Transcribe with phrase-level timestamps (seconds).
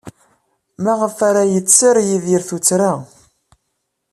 [0.83, 2.93] Maɣef ay yetter Yidir tuttra-a?